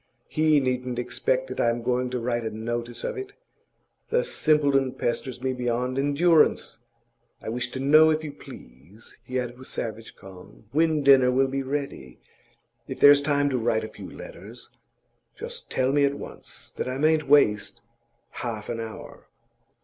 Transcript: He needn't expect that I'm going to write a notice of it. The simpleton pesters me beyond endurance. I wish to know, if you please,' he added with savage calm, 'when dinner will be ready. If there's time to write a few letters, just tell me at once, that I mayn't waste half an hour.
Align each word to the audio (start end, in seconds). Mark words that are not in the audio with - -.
He 0.29 0.59
needn't 0.59 0.97
expect 0.97 1.45
that 1.49 1.59
I'm 1.59 1.83
going 1.83 2.09
to 2.09 2.17
write 2.19 2.43
a 2.43 2.49
notice 2.49 3.03
of 3.03 3.17
it. 3.19 3.33
The 4.07 4.25
simpleton 4.25 4.93
pesters 4.93 5.43
me 5.43 5.53
beyond 5.53 5.99
endurance. 5.99 6.79
I 7.39 7.49
wish 7.49 7.69
to 7.69 7.79
know, 7.79 8.09
if 8.09 8.23
you 8.23 8.31
please,' 8.31 9.15
he 9.23 9.39
added 9.39 9.59
with 9.59 9.67
savage 9.67 10.15
calm, 10.15 10.63
'when 10.71 11.03
dinner 11.03 11.29
will 11.29 11.49
be 11.49 11.61
ready. 11.61 12.19
If 12.87 12.99
there's 12.99 13.21
time 13.21 13.47
to 13.51 13.59
write 13.59 13.83
a 13.83 13.89
few 13.89 14.09
letters, 14.09 14.71
just 15.35 15.69
tell 15.69 15.93
me 15.93 16.03
at 16.03 16.15
once, 16.15 16.71
that 16.77 16.89
I 16.89 16.97
mayn't 16.97 17.27
waste 17.27 17.81
half 18.31 18.69
an 18.69 18.79
hour. 18.79 19.27